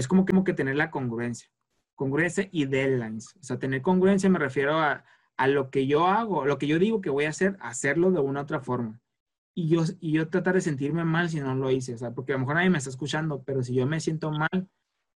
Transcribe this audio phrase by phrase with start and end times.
[0.00, 1.48] es como que, que tener la congruencia.
[1.94, 3.36] Congruencia y deadlines.
[3.36, 5.04] O sea, tener congruencia me refiero a,
[5.36, 8.20] a lo que yo hago, lo que yo digo que voy a hacer, hacerlo de
[8.20, 9.00] una otra forma.
[9.54, 12.32] Y yo, y yo tratar de sentirme mal si no lo hice, o sea, porque
[12.32, 14.68] a lo mejor nadie me está escuchando, pero si yo me siento mal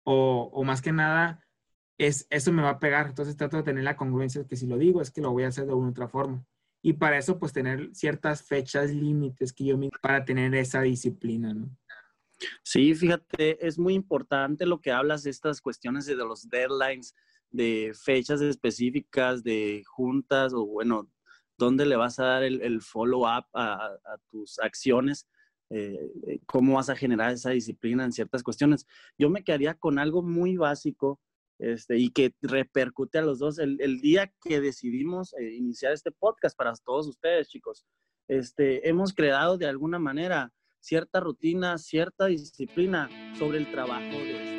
[0.04, 1.44] o, o más que nada,
[1.98, 3.08] es, eso me va a pegar.
[3.08, 5.50] Entonces trato de tener la congruencia que si lo digo es que lo voy a
[5.50, 6.46] hacer de una otra forma.
[6.82, 11.70] Y para eso, pues tener ciertas fechas límites que yo para tener esa disciplina, ¿no?
[12.64, 17.16] Sí, fíjate, es muy importante lo que hablas de estas cuestiones de los deadlines,
[17.50, 21.10] de fechas específicas, de juntas o bueno,
[21.58, 23.98] dónde le vas a dar el, follow-up a,
[24.30, 25.28] tus acciones,
[25.70, 28.86] eh, eh, cómo vas a generar esa disciplina en ciertas cuestiones.
[29.18, 31.20] Yo me quedaría con algo muy básico
[31.60, 33.60] este, y que repercute a los dos.
[33.60, 37.86] El, día que decidimos eh, iniciar este podcast para todos ustedes, chicos,
[38.28, 40.52] este, hemos creado de alguna manera
[40.84, 44.54] cierta rutina, cierta disciplina sobre el trabajo de este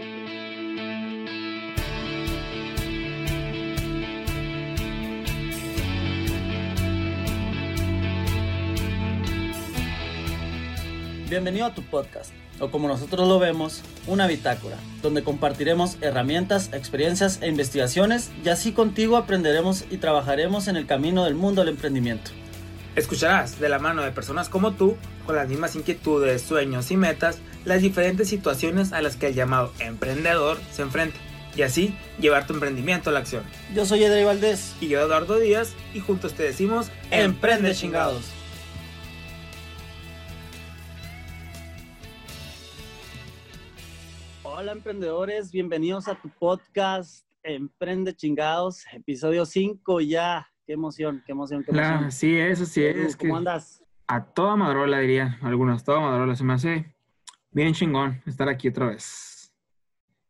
[11.29, 17.43] Bienvenido a tu podcast, o como nosotros lo vemos, una bitácora, donde compartiremos herramientas, experiencias
[17.43, 22.31] e investigaciones y así contigo aprenderemos y trabajaremos en el camino del mundo del emprendimiento.
[22.97, 27.41] Escucharás de la mano de personas como tú, con las mismas inquietudes, sueños y metas,
[27.65, 31.19] las diferentes situaciones a las que el llamado emprendedor se enfrenta
[31.57, 33.43] y así llevar tu emprendimiento a la acción.
[33.75, 34.77] Yo soy Edrey Valdés.
[34.81, 38.31] Y yo Eduardo Díaz y juntos te decimos Emprende chingados.
[44.45, 50.54] Hola emprendedores, bienvenidos a tu podcast Emprende Chingados, episodio 5 ya.
[50.67, 52.11] Qué emoción, qué emoción, qué emoción.
[52.11, 53.17] sí, eso sí es.
[53.17, 53.85] ¿Cómo andas?
[54.07, 56.35] A toda madrola diría, algunos, toda madrola.
[56.35, 56.95] Se me hace
[57.51, 59.53] bien chingón estar aquí otra vez.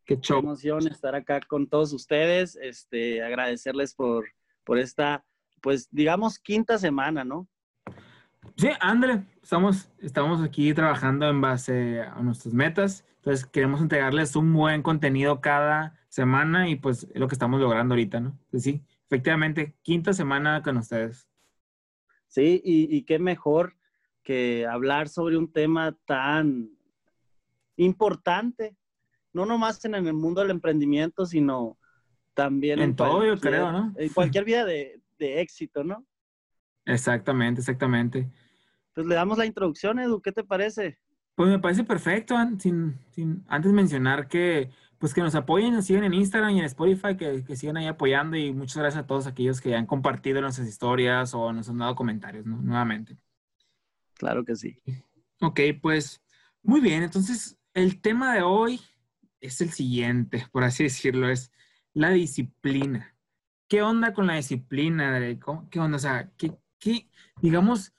[0.05, 0.41] Qué show.
[0.41, 2.57] Qué emoción estar acá con todos ustedes.
[2.57, 4.27] Este, agradecerles por,
[4.65, 5.25] por esta,
[5.61, 7.49] pues digamos, quinta semana, ¿no?
[8.57, 9.25] Sí, ándale.
[9.43, 15.41] Estamos, estamos aquí trabajando en base a nuestras metas entonces, queremos entregarles un buen contenido
[15.41, 18.39] cada semana y pues es lo que estamos logrando ahorita, ¿no?
[18.51, 21.29] Pues sí, efectivamente, quinta semana con ustedes.
[22.27, 23.77] Sí, y, qué mejor
[24.25, 26.71] que hablar sobre un tema tan
[27.77, 28.77] importante,
[29.33, 31.79] no nomás en el mundo del emprendimiento, sino
[32.35, 33.95] también en, todo, yo creo, ¿no?
[33.97, 36.05] En cualquier vida de, de éxito, ¿no?
[36.87, 38.29] Exactamente, exactamente.
[38.95, 40.99] Pues le damos la introducción, Edu, ¿qué te parece?
[41.37, 46.05] Pues me parece perfecto, sin, sin antes mencionar que pues que nos apoyen, nos sigan
[46.05, 49.27] en Instagram y en Spotify, que, que sigan ahí apoyando y muchas gracias a todos
[49.27, 52.61] aquellos que han compartido nuestras historias o nos han dado comentarios, ¿no?
[52.61, 53.17] Nuevamente.
[54.15, 54.81] Claro que sí.
[55.41, 56.23] Ok, pues
[56.63, 58.81] muy bien, entonces el tema de hoy
[59.41, 61.53] es el siguiente, por así decirlo, es
[61.93, 63.15] la disciplina.
[63.69, 65.19] ¿Qué onda con la disciplina?
[65.71, 65.97] ¿Qué onda?
[65.97, 67.09] O sea, ¿qué, qué
[67.41, 67.93] digamos,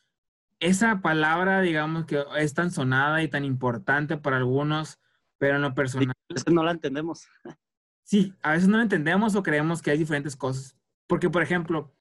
[0.59, 4.99] esa palabra, digamos que es tan sonada y tan importante para algunos,
[5.45, 6.09] pero en lo personal...
[6.09, 7.27] a veces no la entendemos.
[8.07, 10.77] Sí, a veces no la entendemos o creemos que hay diferentes cosas.
[11.07, 11.91] Porque, por ejemplo,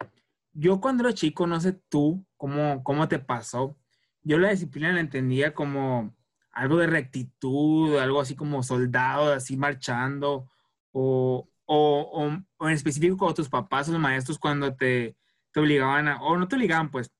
[0.52, 3.74] yo cuando era chico, no sé tú cómo, cómo te pasó,
[4.22, 6.14] yo la disciplina la entendía como
[6.52, 10.50] algo de rectitud, algo así como soldado, así marchando,
[10.92, 15.16] o, o, o, en específico con tus papás o los maestros cuando te,
[15.52, 17.10] te obligaban a, o no te obligaban, pues,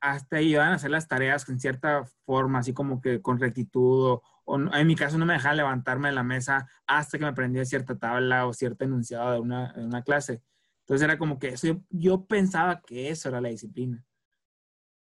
[0.00, 4.12] hasta ahí iban a hacer las tareas en cierta forma, así como que con rectitud,
[4.12, 7.64] o, en mi caso no me dejaban levantarme de la mesa hasta que me aprendía
[7.64, 10.42] cierta tabla o cierto enunciado de una, de una clase.
[10.80, 14.04] Entonces era como que eso, yo, pensaba que eso era la disciplina.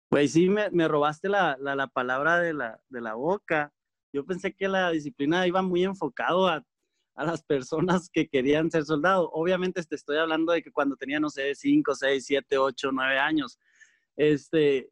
[0.09, 3.73] Pues sí, me, me robaste la, la, la, palabra de la, de la boca.
[4.13, 6.63] Yo pensé que la disciplina iba muy enfocado a,
[7.15, 9.27] a las personas que querían ser soldados.
[9.33, 13.19] Obviamente te estoy hablando de que cuando tenía, no sé, 5, 6, 7, 8, 9
[13.19, 13.59] años
[14.15, 14.91] este,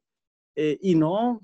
[0.56, 1.42] eh, y no,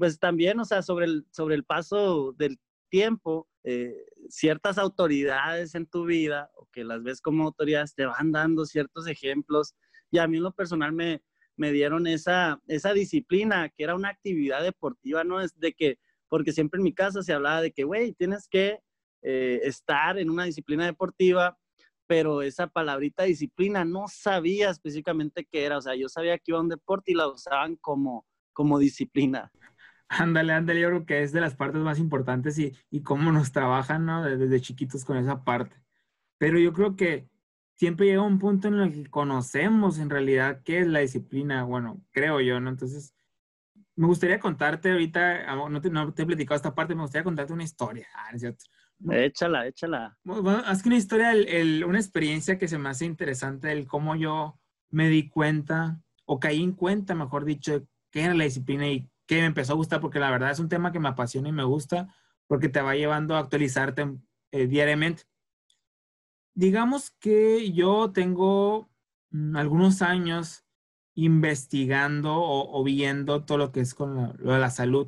[0.00, 3.94] pues también, o sea, sobre el, sobre el paso del tiempo, eh,
[4.30, 9.06] ciertas autoridades en tu vida, o que las ves como autoridades, te van dando ciertos
[9.06, 9.74] ejemplos.
[10.10, 11.22] Y a mí en lo personal me,
[11.54, 15.42] me dieron esa, esa disciplina, que era una actividad deportiva, ¿no?
[15.42, 15.98] Es de que,
[16.30, 18.78] porque siempre en mi casa se hablaba de que, güey, tienes que
[19.20, 21.58] eh, estar en una disciplina deportiva
[22.06, 25.78] pero esa palabrita disciplina no sabía específicamente qué era.
[25.78, 29.52] O sea, yo sabía que iba a un deporte y la usaban como, como disciplina.
[30.12, 33.52] Ándale, ándale, yo creo que es de las partes más importantes y, y cómo nos
[33.52, 34.24] trabajan, ¿no?
[34.24, 35.76] Desde, chiquitos con esa parte.
[36.36, 37.28] Pero yo creo que
[37.76, 42.04] siempre llega un punto en el que conocemos en realidad qué es la disciplina, bueno,
[42.10, 42.70] creo yo, ¿no?
[42.70, 43.14] Entonces,
[43.94, 47.52] me gustaría contarte ahorita, no te, no te he platicado esta parte, me gustaría contarte
[47.52, 48.64] una historia, ah, ¿no es cierto?
[49.12, 50.18] Échala, échala.
[50.24, 51.32] Bueno, es que una historia,
[51.86, 54.58] una experiencia que se me hace interesante, el cómo yo
[54.90, 59.36] me di cuenta, o caí en cuenta, mejor dicho, qué era la disciplina y qué
[59.36, 61.62] me empezó a gustar, porque la verdad es un tema que me apasiona y me
[61.62, 62.12] gusta,
[62.48, 64.10] porque te va llevando a actualizarte
[64.50, 65.22] eh, diariamente.
[66.52, 68.90] Digamos que yo tengo
[69.30, 70.64] mm, algunos años
[71.14, 75.06] investigando o, viendo todo lo que es con lo de la salud.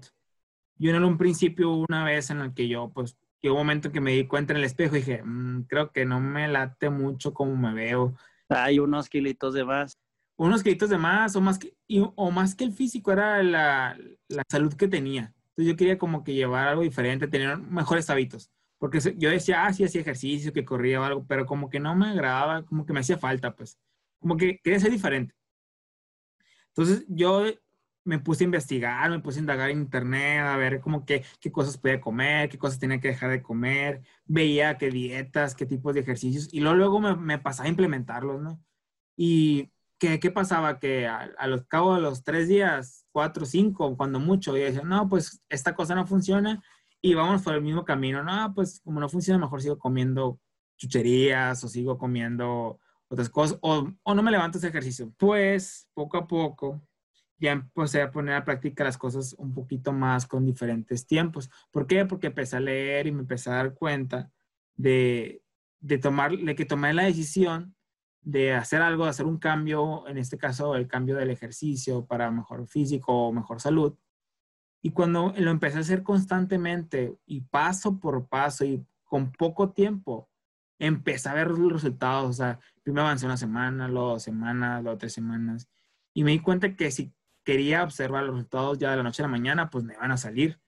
[0.77, 3.93] Yo en un principio, una vez en el que yo, pues, llegó un momento en
[3.95, 6.91] que me di cuenta en el espejo y dije, mm, creo que no me late
[6.91, 8.15] mucho como me veo.
[8.49, 9.99] Hay unos kilitos de más.
[10.37, 11.75] Unos kilitos de más, o más que,
[12.17, 13.97] o más que el físico, era la,
[14.29, 15.35] la salud que tenía.
[15.51, 18.51] Entonces yo quería como que llevar algo diferente, tener mejores hábitos.
[18.79, 21.95] Porque yo decía, ah, sí, hacía ejercicio, que corría o algo, pero como que no
[21.95, 23.79] me agradaba, como que me hacía falta, pues.
[24.19, 25.35] Como que quería ser diferente.
[26.69, 27.45] Entonces yo
[28.05, 31.53] me puse a investigar, me puse a indagar en internet, a ver como que, qué
[31.53, 35.95] cosas podía comer, qué cosas tenía que dejar de comer, veía qué dietas, qué tipos
[35.95, 38.61] de ejercicios, y luego, luego me, me pasaba a implementarlos, ¿no?
[39.17, 39.72] Y
[40.03, 40.81] ¿qué, qué pasaba?
[40.81, 44.83] Que a, a, los cabo de los tres días, cuatro, cinco, cuando mucho, yo decía,
[44.83, 46.61] no, pues esta cosa no funciona
[47.01, 50.41] y vamos por el mismo camino, no, pues como no funciona, mejor sigo comiendo
[50.77, 55.13] chucherías o sigo comiendo otras cosas, o, o no me levanto ese ejercicio.
[55.17, 56.83] Pues poco a poco
[57.39, 61.49] ya empecé a poner a práctica las cosas un poquito más con diferentes tiempos.
[61.71, 62.07] ¿Por qué?
[62.07, 64.33] Porque empecé a leer y me empecé a dar cuenta
[64.75, 65.45] de,
[65.79, 67.77] de, tomar, de que tomé la decisión
[68.23, 72.31] de hacer algo, de hacer un cambio, en este caso el cambio del ejercicio para
[72.31, 73.95] mejor físico o mejor salud.
[74.81, 80.29] Y cuando lo empecé a hacer constantemente y paso por paso y con poco tiempo,
[80.79, 82.31] empecé a ver los resultados.
[82.31, 85.69] O sea, primero avancé una semana, luego dos semanas, luego tres semanas.
[86.15, 87.13] Y me di cuenta que si
[87.45, 90.17] quería observar los resultados ya de la noche a la mañana, pues me van a
[90.17, 90.61] salir.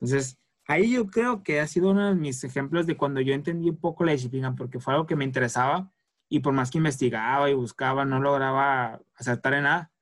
[0.00, 3.70] Entonces, ahí yo creo que ha sido uno de mis ejemplos de cuando yo entendí
[3.70, 5.92] un poco la disciplina, porque fue algo que me interesaba
[6.28, 9.92] y por más que investigaba y buscaba, no lograba acertar en nada.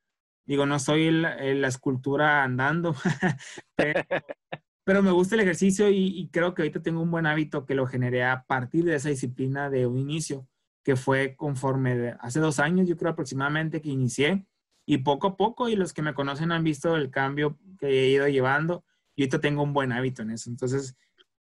[0.44, 2.94] Digo, no soy la, escultura andando,
[4.84, 7.74] pero, me gusta el ejercicio y, y, creo que ahorita tengo un buen hábito que
[7.74, 10.46] lo generé a partir de esa disciplina de un inicio,
[10.84, 14.46] que fue conforme de, hace dos años, yo creo aproximadamente que inicié
[14.86, 18.08] y poco a poco, y los que me conocen han visto el cambio que he
[18.08, 18.84] ido llevando,
[19.16, 20.48] y ahorita tengo un buen hábito en eso.
[20.48, 20.96] Entonces,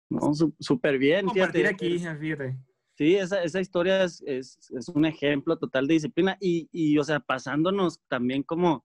[0.09, 1.29] no, súper bien.
[1.29, 2.59] Fíjate, aquí, fíjate.
[2.97, 7.19] Sí, esa, esa historia es, es, un ejemplo total de disciplina y, y, o sea,
[7.21, 8.85] pasándonos también como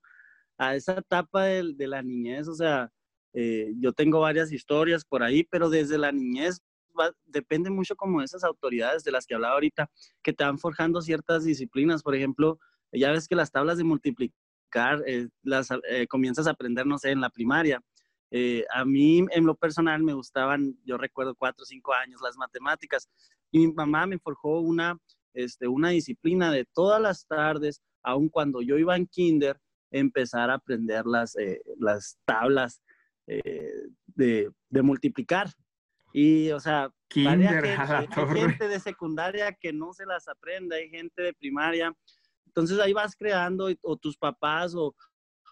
[0.58, 2.92] a esa etapa de, de la niñez, o sea,
[3.34, 6.62] eh, yo tengo varias historias por ahí, pero desde la niñez
[7.26, 9.90] depende mucho como de esas autoridades de las que hablaba ahorita,
[10.24, 12.60] que te van forjando ciertas disciplinas, por ejemplo,
[12.92, 14.34] ya ves que las tablas de multiplicar
[15.06, 17.82] eh, las eh, comienzas a aprender, no sé, en la primaria.
[18.32, 22.38] Eh, a mí, en lo personal, me gustaban, yo recuerdo cuatro o cinco años, las
[22.38, 23.10] matemáticas.
[23.52, 24.98] Y mi mamá me forjó una,
[25.34, 29.60] este, una disciplina de todas las tardes, aun cuando yo iba en kinder,
[29.92, 31.36] empezar a aprender las,
[31.80, 32.82] las tablas
[33.26, 35.50] de, de, multiplicar.
[36.14, 38.08] Y, o sea, kinder, hay
[38.40, 41.96] gente de secundaria que no se las aprende, hay gente de primaria
[42.50, 44.96] entonces ahí vas creando, o tus papás o,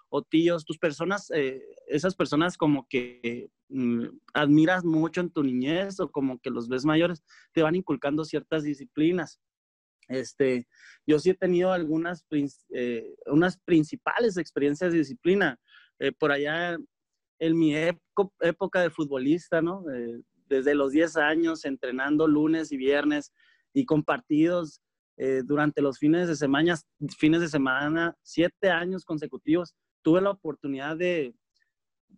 [0.10, 6.00] o tíos, tus personas, eh, esas personas como que mm, admiras mucho en tu niñez
[6.00, 7.24] o como que los ves mayores,
[7.54, 9.40] te van inculcando ciertas disciplinas.
[10.08, 10.68] Este,
[11.06, 12.26] yo sí he tenido algunas
[12.70, 15.60] eh, unas principales experiencias de disciplina.
[16.00, 16.78] Eh, por allá
[17.40, 19.84] en mi época de futbolista, ¿no?
[20.48, 23.34] desde los 10 años entrenando lunes y viernes
[23.74, 24.82] y con partidos
[25.18, 26.76] eh, durante los fines de semana,
[27.18, 29.74] fines de semana, siete años consecutivos,
[30.04, 31.34] tuve la oportunidad de,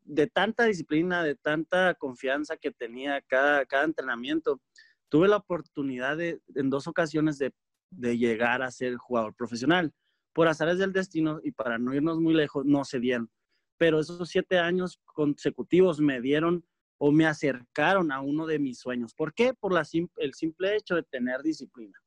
[0.03, 4.61] de tanta disciplina, de tanta confianza que tenía cada, cada entrenamiento,
[5.09, 7.53] tuve la oportunidad de, en dos ocasiones de,
[7.91, 9.93] de llegar a ser jugador profesional.
[10.33, 13.29] Por azares del destino y para no irnos muy lejos, no se dieron.
[13.77, 16.65] Pero esos siete años consecutivos me dieron
[16.99, 19.13] o me acercaron a uno de mis sueños.
[19.15, 19.53] ¿Por qué?
[19.53, 19.73] Por
[20.17, 21.97] el simple hecho de tener disciplina.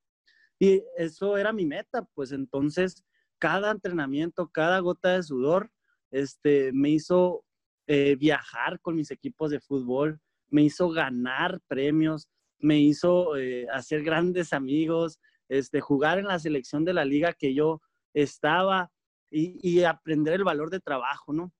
[0.59, 3.03] Y eso era mi meta, pues entonces
[3.39, 5.69] cada entrenamiento, cada gota de sudor,
[6.11, 7.43] este, me hizo
[7.87, 14.03] eh, viajar con mis equipos de fútbol, me hizo ganar premios, me hizo eh, hacer
[14.03, 17.81] grandes amigos, este, jugar en la selección de la liga que yo
[18.13, 18.89] estaba
[19.29, 21.51] y, aprender el valor de trabajo, ¿no?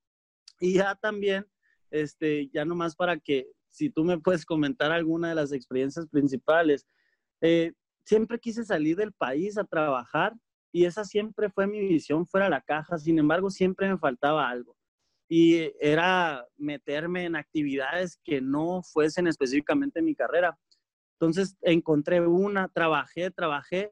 [0.60, 1.46] Y ya también,
[1.90, 6.86] este, ya nomás para que, si tú me puedes comentar alguna de las experiencias principales,
[7.42, 7.74] eh,
[8.06, 10.34] siempre quise salir del país a trabajar
[10.72, 12.98] y esa siempre fue mi visión fuera de la caja.
[13.00, 14.78] Sin embargo, siempre me faltaba algo.
[15.28, 20.58] Y era meterme en actividades que no fuesen específicamente mi carrera.
[21.20, 23.92] Entonces encontré una, trabajé, trabajé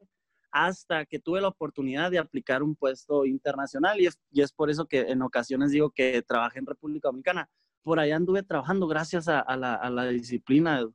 [0.50, 4.68] hasta que tuve la oportunidad de aplicar un puesto internacional y es, y es por
[4.68, 7.48] eso que en ocasiones digo que trabajé en República Dominicana.
[7.82, 10.86] Por allá anduve trabajando gracias a, la, a la, disciplina.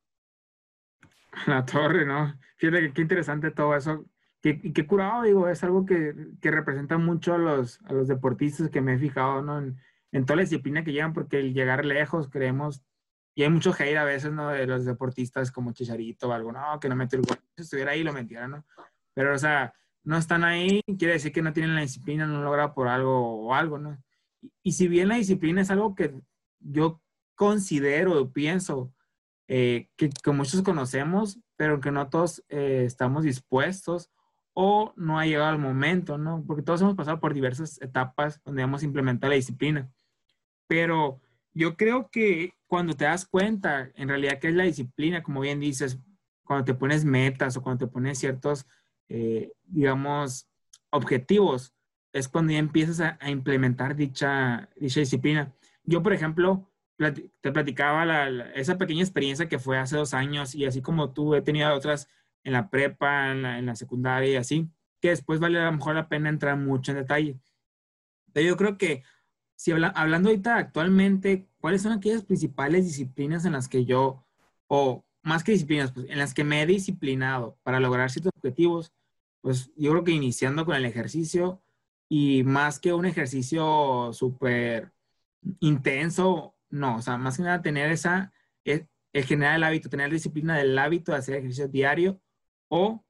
[1.46, 2.38] La torre, ¿no?
[2.56, 4.06] Fíjate qué interesante todo eso.
[4.40, 8.70] Qué, qué curado, digo, es algo que, que representa mucho a los, a los deportistas
[8.70, 9.58] que me he fijado, ¿no?
[9.58, 9.76] En,
[10.12, 12.82] en toda la disciplina que llegan, porque el llegar lejos, creemos,
[13.34, 14.48] y hay mucho hate a veces, ¿no?
[14.48, 17.38] De los deportistas como Chicharito o algo, no, que no mete el gol.
[17.56, 18.64] Si estuviera ahí, lo metiera, ¿no?
[19.14, 19.72] Pero, o sea,
[20.02, 23.54] no están ahí, quiere decir que no tienen la disciplina, no logra por algo o
[23.54, 23.96] algo, ¿no?
[24.62, 26.14] Y, si bien la disciplina es algo que
[26.60, 27.00] yo
[27.34, 28.92] considero pienso
[29.48, 34.10] eh, que, que, muchos conocemos, pero que no todos eh, estamos dispuestos
[34.52, 36.42] o no ha llegado el momento, ¿no?
[36.46, 39.88] Porque todos hemos pasado por diversas etapas donde hemos implementado la disciplina.
[40.68, 41.20] Pero
[41.52, 45.58] yo creo que cuando te das cuenta, en realidad, que es la disciplina, como bien
[45.58, 45.98] dices,
[46.44, 48.66] cuando te pones metas o cuando te pones ciertos
[49.08, 50.48] eh, digamos,
[50.90, 51.74] objetivos,
[52.12, 55.52] es cuando ya empiezas a, implementar dicha, dicha disciplina.
[55.84, 60.82] Yo, por ejemplo, te platicaba esa pequeña experiencia que fue hace dos años y así
[60.82, 62.08] como tú he tenido otras
[62.44, 64.68] en la prepa, en la, secundaria y así,
[65.00, 67.38] que después vale a lo mejor la pena entrar mucho en detalle.
[68.32, 69.04] Pero yo creo que
[69.58, 74.24] si hablando ahorita actualmente, ¿cuáles son aquellas principales disciplinas en las que yo,
[74.68, 78.92] o más que disciplinas, pues en las que me he disciplinado para lograr ciertos objetivos?
[79.40, 81.62] pues yo creo que iniciando con el ejercicio
[82.08, 84.92] y más que un ejercicio súper
[85.60, 88.32] intenso, no, o sea, más que nada tener esa,
[88.64, 88.88] el,
[89.24, 92.20] generar el hábito, tener disciplina del hábito de hacer ejercicio diario
[92.68, 93.04] o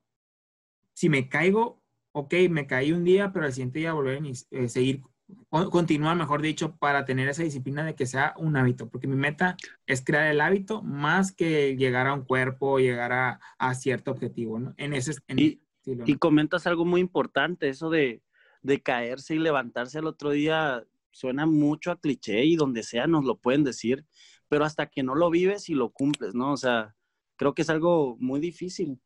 [0.94, 4.68] si me caigo, ok, me caí un día, pero al siguiente día volver a eh,
[4.68, 5.02] seguir,
[5.48, 9.56] continuar, mejor dicho, para tener esa disciplina de que sea un hábito, porque mi meta
[9.86, 14.58] es crear el hábito más que llegar a un cuerpo, llegar a, a cierto objetivo,
[14.58, 14.74] ¿no?
[14.76, 15.60] En ese, en,
[16.06, 18.22] y comentas algo muy importante, eso de,
[18.82, 23.38] caerse y levantarse al otro día suena mucho a cliché y donde sea nos lo
[23.38, 24.04] pueden decir,
[24.48, 26.52] pero hasta que no lo vives y lo cumples, ¿no?
[26.52, 26.94] O sea,
[27.36, 29.00] creo que es algo muy difícil.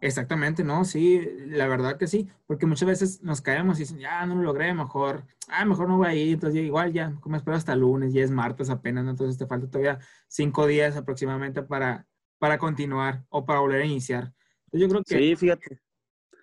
[0.00, 4.26] Exactamente, no, sí, la verdad que sí, porque muchas veces nos caemos y dicen, ya
[4.26, 7.56] no lo logré, mejor, ah, mejor no voy a ir, entonces igual ya, como espero
[7.56, 9.98] hasta lunes, ya es martes apenas, entonces te falta todavía
[10.28, 12.06] cinco días aproximadamente para,
[12.38, 14.34] para continuar o para volver a iniciar.
[14.70, 15.16] Yo creo que...
[15.16, 15.80] Sí, fíjate.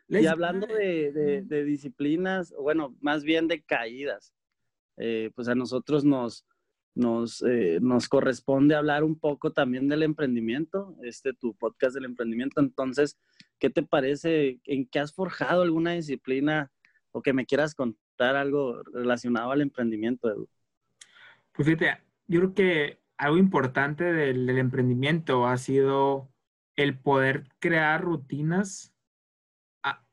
[0.08, 4.34] Y hablando de, de, disciplinas, bueno, más bien de caídas,
[4.98, 6.46] eh, pues a nosotros nos,
[6.96, 12.62] nos, eh, nos corresponde hablar un poco también del emprendimiento, este tu podcast del emprendimiento.
[12.62, 13.18] Entonces,
[13.60, 14.60] ¿qué te parece?
[14.66, 16.72] ¿En qué has forjado alguna disciplina
[17.12, 20.50] o que me quieras contar algo relacionado al emprendimiento, Edu?
[21.54, 26.30] Pues fíjate, yo creo que algo importante del, emprendimiento ha sido
[26.76, 28.94] el poder crear rutinas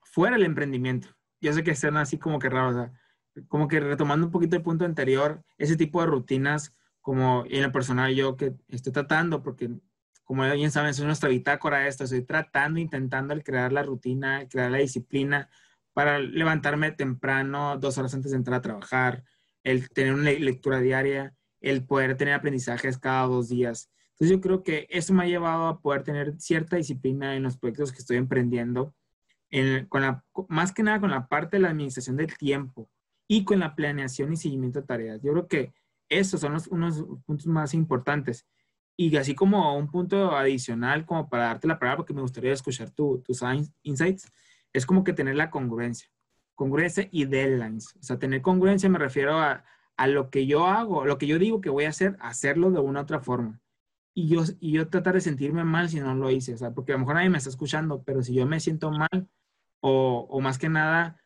[0.03, 1.09] fuera del emprendimiento.
[1.41, 2.91] Yo sé que suena así como que raro,
[3.49, 7.73] como que retomando un poquito el punto anterior, ese tipo de rutinas, como en lo
[7.73, 9.71] personal yo que estoy tratando, porque
[10.25, 14.71] como bien saben, es nuestra bitácora esta, estoy tratando, intentando el crear la rutina, crear
[14.71, 15.49] la disciplina
[15.93, 19.25] para levantarme temprano, dos horas antes de entrar a trabajar,
[19.65, 23.91] el tener una lectura diaria, el poder tener aprendizajes cada dos días.
[24.13, 27.57] Entonces yo creo que eso me ha llevado a poder tener cierta disciplina en los
[27.57, 28.95] proyectos que estoy emprendiendo,
[29.89, 32.89] con la, más que nada con la parte de la administración del tiempo
[33.31, 35.23] y con la planeación y seguimiento de tareas.
[35.23, 35.73] Yo creo que
[36.09, 38.45] esos son los, unos puntos más importantes.
[38.97, 42.91] Y así como un punto adicional, como para darte la palabra, porque me gustaría escuchar
[42.91, 43.41] tus
[43.85, 44.33] insights,
[44.73, 46.11] es como que tener la congruencia.
[46.57, 47.95] Congruencia y deadlines.
[48.01, 49.65] O sea, tener congruencia me refiero a,
[49.97, 52.81] a lo que yo hago, lo que yo digo que voy a hacer, hacerlo de
[52.81, 53.61] una u otra forma
[54.13, 56.91] y yo, y yo tratar de sentirme mal si no lo hice, o sea, porque
[56.91, 59.29] a lo mejor nadie me está escuchando, pero si yo me siento mal
[59.79, 61.23] o, o más que nada,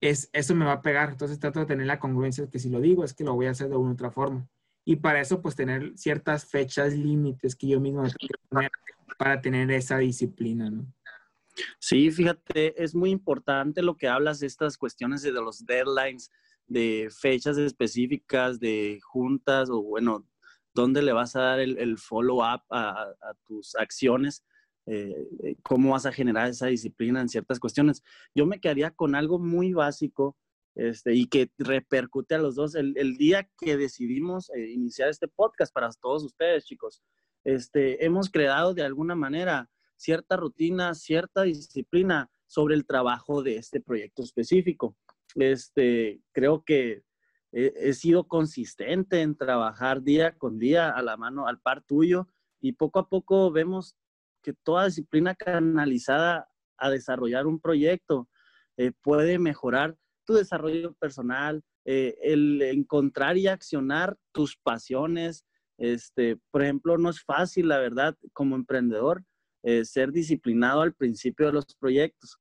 [0.00, 2.80] es, eso me va a pegar, entonces trato de tener la congruencia que si lo
[2.80, 4.48] digo es que lo voy a hacer de una u otra forma.
[4.84, 8.70] Y para eso, pues tener ciertas fechas límites que yo mismo tengo poner
[9.18, 10.86] para tener esa disciplina, ¿no?
[11.78, 16.30] Sí, fíjate, es muy importante lo que hablas de estas cuestiones de los deadlines,
[16.66, 20.26] de fechas específicas, de juntas o bueno,
[20.74, 23.14] dónde le vas a dar el, follow-up a,
[23.46, 24.44] tus acciones,
[24.86, 28.04] eh, eh, cómo vas a generar esa disciplina en ciertas cuestiones.
[28.34, 30.36] Yo me quedaría con algo muy básico
[30.76, 32.76] este, y que repercute a los dos.
[32.76, 37.02] El, día que decidimos eh, iniciar este podcast para todos ustedes, chicos,
[37.42, 43.80] este, hemos creado de alguna manera cierta rutina, cierta disciplina sobre el trabajo de este
[43.80, 44.96] proyecto específico.
[45.34, 47.02] Este, creo que
[47.52, 52.28] he, sido consistente en trabajar día con día a la mano, al par tuyo,
[52.60, 53.96] y poco a poco vemos
[54.46, 56.48] que toda disciplina canalizada
[56.78, 58.28] a desarrollar un proyecto
[58.76, 65.44] eh, puede mejorar tu desarrollo personal, eh, el encontrar y accionar tus pasiones.
[65.78, 69.24] Este, por ejemplo, no es fácil, la verdad, como emprendedor,
[69.64, 72.38] eh, ser disciplinado al principio de los proyectos.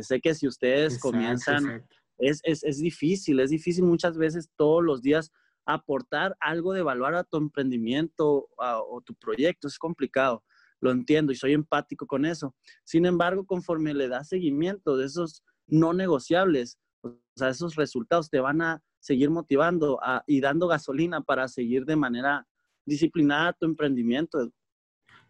[0.00, 1.84] sé que si ustedes comienzan,
[2.18, 5.30] Es, es, es, difícil, es difícil muchas veces todos los días
[5.64, 10.42] aportar algo de valor a tu emprendimiento o tu proyecto, es complicado
[10.80, 12.54] lo entiendo y soy empático con eso.
[12.84, 18.40] Sin embargo, conforme le das seguimiento de esos no negociables, o sea, esos resultados te
[18.40, 22.46] van a seguir motivando y dando gasolina para seguir de manera
[22.84, 24.50] disciplinada tu emprendimiento.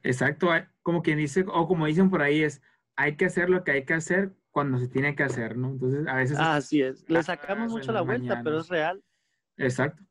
[0.02, 0.48] Exacto,
[0.82, 2.62] como quien dice, o como dicen por ahí, es
[2.96, 5.68] hay que hacer lo que hay que hacer cuando se tiene que hacer, ¿no?
[5.68, 6.38] Entonces, a veces...
[6.38, 9.02] Así es, le sacamos mucho la vuelta, pero es real.
[9.58, 10.02] Exacto,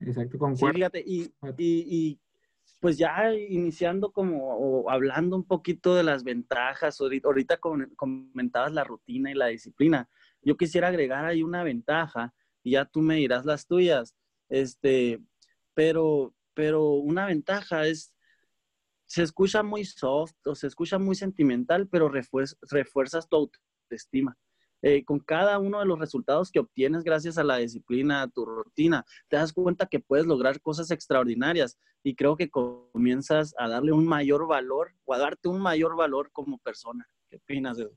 [0.00, 0.72] exacto, concuerdo.
[0.72, 2.20] Sí, fíjate, y, y,
[2.82, 7.60] pues ya iniciando como o hablando un poquito de las ventajas, ahorita
[7.94, 10.08] comentabas la rutina y la disciplina.
[10.42, 14.16] Yo quisiera agregar ahí una ventaja y ya tú me dirás las tuyas.
[14.48, 15.20] Este,
[15.74, 18.16] pero, pero una ventaja es,
[19.06, 24.36] se escucha muy soft o se escucha muy sentimental, pero refuerzas tu autoestima.
[24.82, 28.44] Eh, con cada uno de los resultados que obtienes gracias a la disciplina, a tu
[28.44, 33.92] rutina, te das cuenta que puedes lograr cosas extraordinarias y creo que comienzas a darle
[33.92, 37.06] un mayor valor o a darte un mayor valor como persona.
[37.30, 37.96] ¿Qué opinas de eso?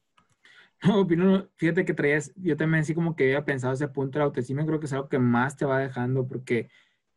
[0.84, 4.26] No, fíjate que traías, yo también así como que había pensado ese punto de la
[4.26, 6.70] autoestima, creo que es algo que más te va dejando porque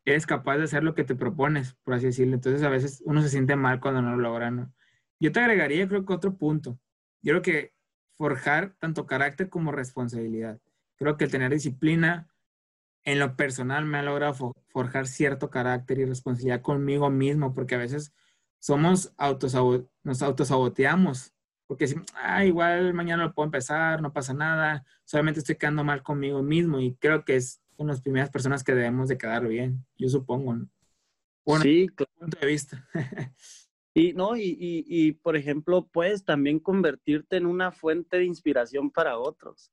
[0.05, 2.35] eres capaz de hacer lo que te propones, por así decirlo.
[2.35, 4.73] Entonces a veces uno se siente mal cuando no lo logra, ¿no?
[5.21, 6.79] Yo te agregaría, creo que otro punto.
[7.21, 7.73] Yo creo que
[8.19, 10.61] forjar tanto carácter como responsabilidad.
[10.97, 12.29] Creo que el tener disciplina
[13.05, 17.79] en lo personal me ha logrado forjar cierto carácter y responsabilidad conmigo mismo, porque a
[17.79, 18.13] veces
[18.59, 19.15] somos
[20.03, 21.33] nos autosaboteamos,
[21.69, 26.03] porque decimos, ah, igual mañana lo puedo empezar, no pasa nada, solamente estoy quedando mal
[26.03, 29.47] conmigo mismo y creo que es una de las primeras personas que debemos de quedar
[29.47, 30.59] bien, yo supongo.
[31.47, 32.13] Bueno, sí, claro.
[32.19, 32.87] punto de vista.
[33.99, 39.19] Y, no, y, y, por ejemplo, puedes también convertirte en una fuente de inspiración para
[39.19, 39.73] otros.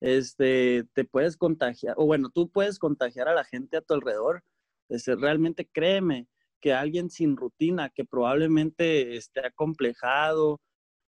[0.00, 4.42] Este, te puedes contagiar, o bueno, tú puedes contagiar a la gente a tu alrededor.
[4.88, 6.26] Este, realmente créeme
[6.60, 10.60] que alguien sin rutina, que probablemente esté acomplejado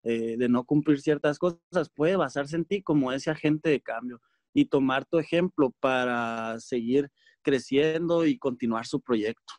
[0.04, 4.20] eh, de no cumplir ciertas cosas, puede basarse en ti como ese agente de cambio
[4.54, 7.12] y tomar tu ejemplo para seguir
[7.43, 9.54] creciendo y continuar su proyecto.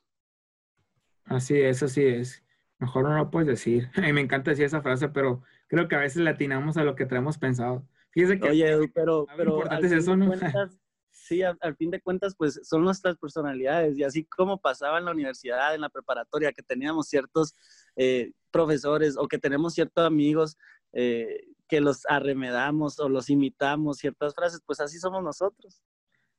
[1.27, 2.43] Así es, así es.
[2.79, 3.91] Mejor no lo puedes decir.
[4.15, 7.07] Me encanta decir esa frase, pero creo que a veces le atinamos a lo que
[7.07, 7.87] traemos pensado.
[8.11, 8.49] Fíjese que...
[8.49, 9.27] Oye, pero...
[9.37, 10.31] pero importante es eso, ¿no?
[11.11, 13.99] sí, al, fin de cuentas, pues son nuestras personalidades.
[13.99, 17.55] Y así como pasaba en la universidad, en la preparatoria, que teníamos ciertos
[17.97, 20.57] eh, profesores o que tenemos ciertos amigos
[20.93, 25.83] eh, que los arremedamos o los imitamos ciertas frases, pues así somos nosotros.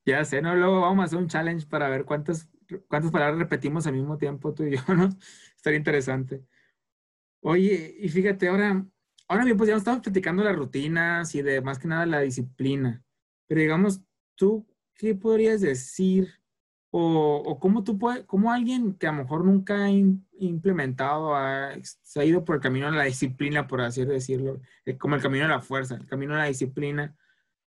[0.06, 0.56] Ya sé, ¿no?
[0.56, 2.50] Luego vamos a hacer un challenge para ver cuántas,
[2.88, 5.10] cuántas palabras repetimos al mismo tiempo tú y yo, ¿no?
[5.56, 6.44] Estaría interesante.
[7.42, 8.86] Oye, y fíjate, ahora,
[9.28, 13.04] ahora bien, pues ya estamos platicando las rutinas y de más que nada la disciplina.
[13.48, 14.02] Pero digamos,
[14.36, 16.30] tú, ¿qué podrías decir?
[16.92, 22.20] O, cómo tú puedes, cómo alguien que a lo mejor nunca ha implementado, ha, se
[22.20, 25.44] ha ido por el camino de la disciplina, por así decirlo, eh, como el camino
[25.44, 27.16] de la fuerza, el camino de la disciplina,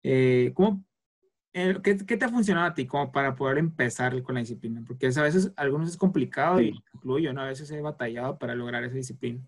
[0.03, 0.83] eh, ¿cómo
[1.57, 4.83] eh, ¿qué, te ha funcionado a ti como para poder empezar con la disciplina?
[4.85, 7.39] Porque a veces algunos es complicado y incluyo, ¿no?
[7.39, 9.41] A veces he batallado para lograr esa disciplina.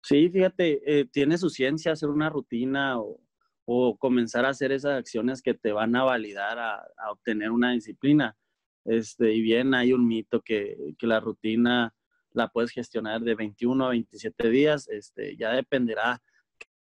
[0.00, 3.20] Sí, fíjate, eh, tiene su ciencia hacer una rutina o,
[3.64, 7.72] o, comenzar a hacer esas acciones que te van a validar a, a, obtener una
[7.72, 8.36] disciplina.
[8.84, 11.92] Este, y bien, hay un mito que, que la rutina
[12.30, 16.22] la puedes gestionar de 21 a 27 días, este, ya dependerá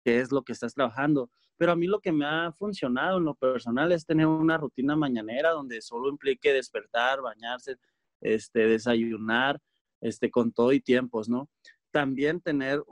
[0.03, 3.25] qué es lo que estás trabajando pero a mí lo que me ha funcionado en
[3.25, 7.77] lo personal es tener una rutina mañanera donde solo implique despertar, bañarse,
[8.21, 9.59] este, desayunar,
[10.01, 11.49] este, con todo y tiempos, ¿no?
[11.91, 12.83] También tener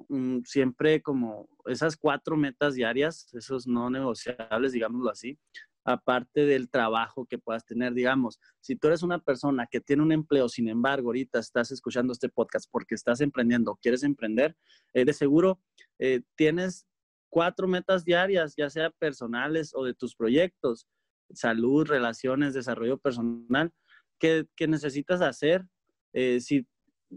[0.45, 5.37] siempre como esas cuatro metas diarias, esos no negociables, digámoslo así,
[5.85, 10.11] aparte del trabajo que puedas tener, digamos, si tú eres una persona que tiene un
[10.11, 14.55] empleo, sin embargo, ahorita estás escuchando este podcast porque estás emprendiendo, quieres emprender,
[14.93, 15.59] eh, de seguro
[15.99, 16.87] eh, tienes
[17.33, 20.85] cuatro metas diarias, ya sea personales o de tus proyectos,
[21.33, 23.71] salud, relaciones, desarrollo personal,
[24.19, 25.65] que, necesitas hacer
[26.13, 26.67] eh, si,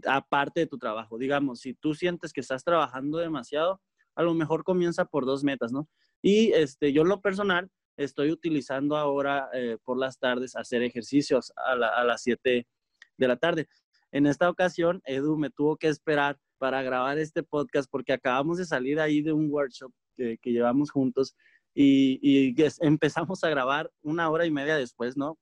[0.07, 1.19] aparte de tu trabajo.
[1.19, 3.79] Digamos, si tú sientes que estás trabajando demasiado,
[4.15, 5.87] a lo mejor comienza por dos metas, ¿no?
[6.23, 11.53] Y este, yo en lo personal estoy utilizando ahora eh, por las tardes hacer ejercicios
[11.55, 12.65] a, a las 7
[13.17, 13.67] de la tarde.
[14.11, 18.65] En esta ocasión, Edu me tuvo que esperar para grabar este podcast porque acabamos de
[18.65, 21.35] salir ahí de un workshop que, que llevamos juntos
[21.79, 25.37] y, y, empezamos a grabar una hora y media después, ¿no?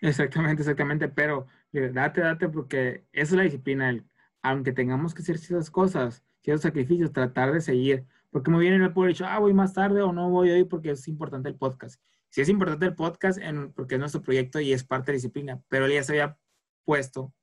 [0.00, 4.06] Exactamente, exactamente, pero date, date, porque esa es la disciplina, el,
[4.42, 8.88] aunque tengamos que hacer ciertas cosas, ciertos sacrificios, tratar de seguir, porque muy bien me
[8.88, 12.00] puedo decir, ah, voy más tarde o no voy hoy porque es importante el podcast.
[12.30, 15.16] Sí es importante el podcast en, porque es nuestro proyecto y es parte de la
[15.16, 16.38] disciplina, pero él ya se había
[16.84, 17.34] puesto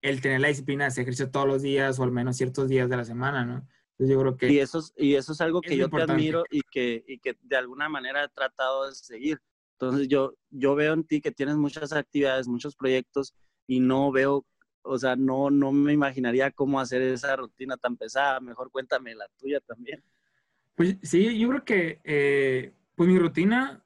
[0.00, 2.88] el tener la disciplina de hacer ejercicio todos los días o al menos ciertos días
[2.88, 3.66] de la semana, ¿no?
[3.92, 4.52] Entonces yo creo que...
[4.52, 7.36] Y eso es, y eso es algo que yo te admiro y que, y que
[7.42, 9.38] de alguna manera he tratado de seguir.
[9.78, 13.34] Entonces yo, yo veo en ti que tienes muchas actividades, muchos proyectos
[13.66, 14.46] y no veo,
[14.82, 18.40] o sea, no, no me imaginaría cómo hacer esa rutina tan pesada.
[18.40, 20.02] Mejor cuéntame la tuya también.
[20.74, 23.84] Pues sí, yo creo que eh, pues mi rutina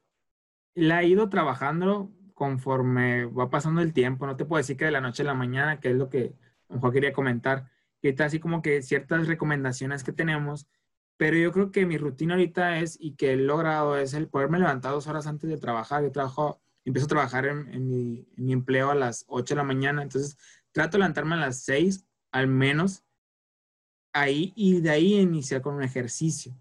[0.73, 4.27] la he ido trabajando conforme va pasando el tiempo.
[4.27, 6.35] No te puedo decir que de la noche a la mañana, que es lo que
[6.69, 7.71] a lo mejor quería comentar.
[8.09, 10.67] Está así como que ciertas recomendaciones que tenemos.
[11.17, 14.59] Pero yo creo que mi rutina ahorita es, y que he logrado, es el poderme
[14.59, 16.03] levantar dos horas antes de trabajar.
[16.03, 19.63] Yo trabajo, empiezo a trabajar en, mi, en mi, empleo a las 8 de la
[19.63, 20.03] mañana.
[20.03, 20.37] Entonces,
[20.71, 23.03] trato de levantarme a las 6 al menos.
[24.13, 26.53] Ahí, y de ahí iniciar con un ejercicio.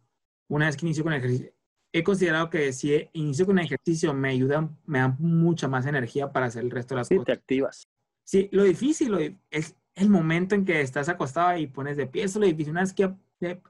[0.49, 1.53] Una vez que inicio con el ejercicio,
[1.93, 6.47] he considerado que si inicio con ejercicio me ayuda, me da mucha más energía para
[6.47, 7.27] hacer el resto de las sí, cosas.
[7.27, 7.89] te activas.
[8.25, 12.23] Sí, lo difícil es el momento en que estás acostado y pones de pie.
[12.23, 12.73] Eso es lo difícil.
[12.73, 13.13] Una vez que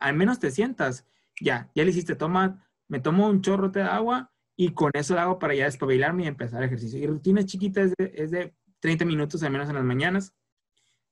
[0.01, 1.07] al menos te sientas,
[1.41, 5.21] ya, ya le hiciste, toma, me tomo un chorro de agua y con eso lo
[5.21, 6.99] hago para ya despabilarme y empezar el ejercicio.
[6.99, 10.35] Y rutina chiquita es de, es de 30 minutos al menos en las mañanas.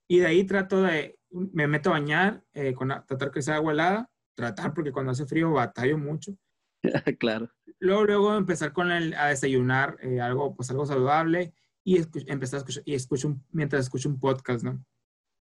[0.09, 3.73] Y de ahí trato de, me meto a bañar, eh, con, tratar que sea agua
[3.73, 6.37] helada, tratar porque cuando hace frío batallo mucho
[7.19, 7.51] claro.
[7.79, 12.61] Luego, luego empezar con el, a desayunar eh, algo, pues algo saludable y empezar a
[12.61, 14.85] escuchar, y escucho mientras escucho un podcast, ¿no?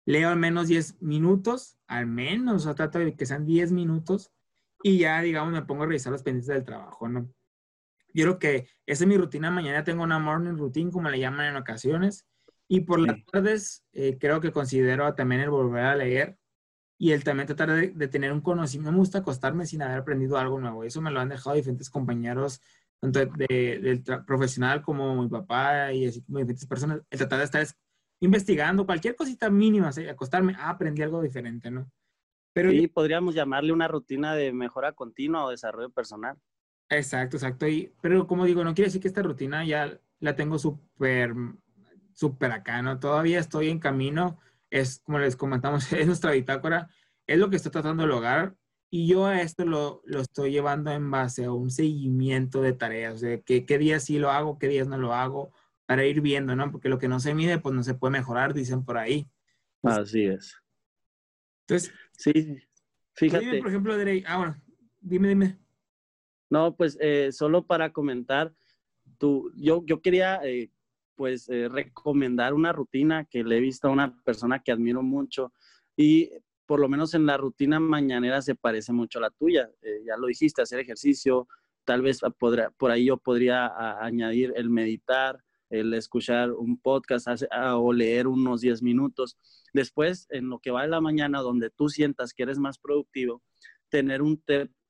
[0.06, 4.32] Leo al menos 10 minutos, al menos, o sea, trato de que sean 10 minutos
[4.84, 7.30] y ya, digamos, me pongo a revisar los pendientes del trabajo, ¿no?
[8.14, 9.52] Yo creo que esa es mi rutina.
[9.52, 12.26] Mañana tengo una morning routine, como le llaman en ocasiones.
[12.68, 16.38] Y por las tardes, eh, creo que considero también el volver a leer
[16.98, 18.92] y el también tratar de, tener un conocimiento.
[18.92, 20.84] Me gusta acostarme sin haber aprendido algo nuevo.
[20.84, 22.62] Eso me lo han dejado diferentes compañeros,
[23.02, 27.02] tanto de, del profesional como mi papá y así como diferentes personas.
[27.10, 27.68] El tratar de estar
[28.26, 31.90] investigando cualquier cosita mínima, acostarme, ah, aprendí algo diferente, ¿no?
[32.54, 36.38] Pero sí, podríamos llamarle una rutina de mejora continua o desarrollo personal.
[36.90, 37.68] Exacto, exacto.
[37.68, 41.34] Y, pero como digo, no quiere decir que esta rutina ya la tengo súper,
[42.14, 43.00] súper acá, ¿no?
[43.00, 46.90] Todavía estoy en camino es, como les comentamos, es nuestra bitácora,
[47.28, 48.56] es lo que estoy tratando de lograr
[48.90, 53.20] y yo a esto lo, lo estoy llevando en base a un seguimiento de tareas,
[53.20, 55.52] de que, qué días sí lo hago, qué días no lo hago,
[55.86, 56.72] para ir viendo, ¿no?
[56.72, 59.30] Porque lo que no se mide, pues no se puede mejorar, dicen por ahí.
[59.84, 60.56] Así es.
[61.68, 62.58] Entonces, sí,
[63.14, 63.46] fíjate.
[63.46, 64.62] Dime, por ejemplo, Derey, ah, bueno,
[65.00, 65.60] dime, dime.
[66.50, 68.54] No, pues eh, solo para comentar,
[69.18, 70.72] tú, yo, yo quería eh,
[71.16, 75.54] pues eh, recomendar una rutina que le he visto a una persona que admiro mucho
[75.96, 76.30] y
[76.66, 79.70] por lo menos en la rutina mañanera se parece mucho a la tuya.
[79.82, 81.48] Eh, ya lo dijiste, hacer ejercicio,
[81.84, 83.72] tal vez podrá, por ahí yo podría
[84.04, 87.28] añadir el meditar, el escuchar un podcast
[87.76, 89.38] o leer unos 10 minutos.
[89.74, 93.42] Después, en lo que va de la mañana, donde tú sientas que eres más productivo,
[93.90, 94.42] tener un,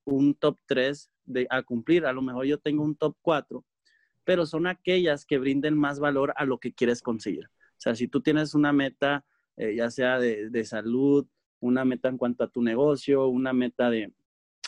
[0.04, 2.06] un top 3 de, a cumplir.
[2.06, 3.66] A lo mejor yo tengo un top 4
[4.26, 7.46] pero son aquellas que brinden más valor a lo que quieres conseguir.
[7.46, 9.24] O sea, si tú tienes una meta,
[9.56, 11.28] eh, ya sea de, salud,
[11.60, 14.12] una meta en cuanto a tu negocio, una meta de,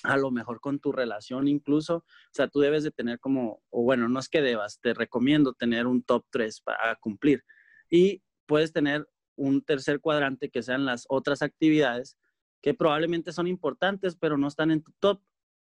[0.04, 3.84] a lo mejor con tu relación incluso, o sea, tú debes de tener como, o
[3.84, 7.44] bueno, no es que debas, te recomiendo tener un top 3 para cumplir.
[7.90, 12.18] Y puedes tener un tercer cuadrante que sean las otras actividades
[12.62, 15.22] que probablemente son importantes, pero no están en tu top,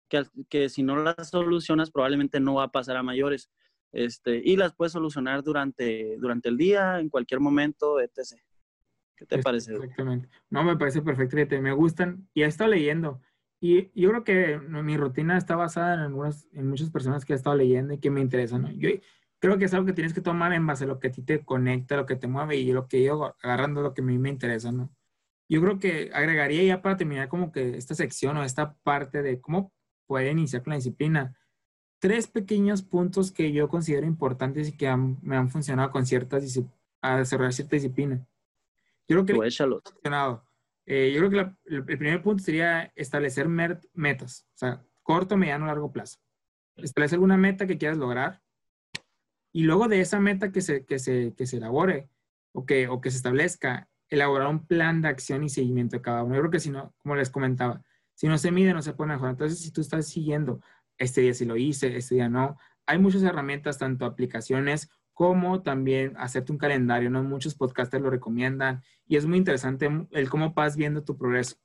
[0.09, 3.51] que, que si no las solucionas probablemente no va a pasar a mayores.
[3.91, 8.41] Este, y las puedes solucionar durante, durante el día, en cualquier momento, etc.
[9.15, 9.73] ¿Qué te parece?
[9.73, 10.29] Exactamente.
[10.49, 13.21] No, me parece perfecto, me gustan y he estado leyendo.
[13.61, 17.35] Y yo creo que mi rutina está basada en, algunas, en muchas personas que he
[17.35, 18.77] estado leyendo y que me interesan.
[18.79, 18.89] Yo
[19.39, 21.21] creo que es algo que tienes que tomar en base a lo que a ti
[21.21, 24.17] te conecta, lo que te mueve y lo que yo agarrando lo que a mí
[24.17, 24.89] me interesa, ¿no?
[25.49, 29.41] Yo creo que agregaría ya para terminar como que esta sección o esta parte de
[29.41, 29.73] cómo
[30.05, 31.35] puede iniciar con la disciplina
[31.99, 36.59] tres pequeños puntos que yo considero importantes y que me han funcionado con ciertas
[37.01, 38.25] a desarrollar cierta disciplina.
[39.07, 39.51] Yo creo que
[40.91, 45.91] eh, yo creo que el primer punto sería establecer metas, o sea, corto, mediano, largo
[45.91, 46.17] plazo.
[46.77, 48.41] Establecer alguna meta que quieras lograr
[49.51, 52.09] y luego de esa meta que se, que se, que se elabore
[52.53, 56.23] o que, o que se establezca, elaborar un plan de acción y seguimiento de cada
[56.23, 56.33] uno.
[56.33, 57.83] Yo creo que si no, como les comentaba,
[58.15, 59.33] si no se mide, no se puede mejorar.
[59.33, 60.59] Entonces, si tú estás siguiendo,
[60.97, 66.15] este día sí lo hice, este día no, hay muchas herramientas, tanto aplicaciones como también
[66.15, 67.21] hacerte un calendario, ¿no?
[67.21, 71.57] Muchos podcasters lo recomiendan y es muy interesante el cómo vas viendo tu progreso.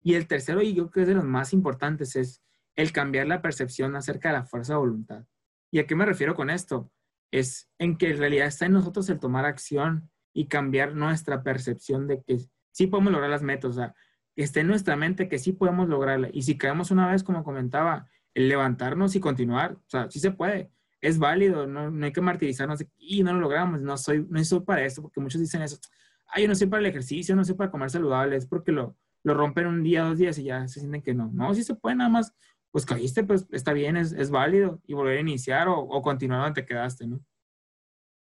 [0.00, 2.40] Y el tercero, y yo creo que es de los más importantes, es
[2.76, 5.24] el cambiar la percepción acerca de la fuerza de voluntad.
[5.72, 6.92] ¿Y a qué me refiero con esto?
[7.32, 12.06] Es en que en realidad está en nosotros el tomar acción y cambiar nuestra percepción
[12.06, 12.38] de que
[12.70, 13.96] sí podemos lograr las metas, o sea,
[14.36, 16.28] que esté en nuestra mente que sí podemos lograrla.
[16.32, 20.30] Y si caemos una vez, como comentaba, el levantarnos y continuar, o sea, sí se
[20.30, 24.42] puede, es válido, no, no hay que martirizarnos y no lo logramos, no soy, no
[24.44, 25.78] soy para esto, porque muchos dicen eso,
[26.26, 28.96] ay, yo no soy para el ejercicio, no soy para comer saludable, es porque lo,
[29.22, 31.30] lo rompen un día, dos días y ya se sienten que no.
[31.32, 32.34] No, sí se puede, nada más,
[32.70, 36.42] pues caíste, pues está bien, es, es válido y volver a iniciar o, o, continuar
[36.42, 37.20] donde quedaste, ¿no?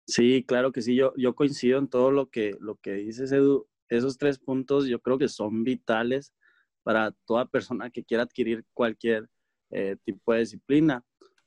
[0.07, 3.67] Sí, claro que sí, yo, yo coincido en todo lo que, lo que dices, Edu.
[3.89, 6.35] Esos tres puntos yo creo que son vitales
[6.83, 9.29] para toda persona que quiera adquirir cualquier
[9.71, 11.05] eh, tipo de disciplina.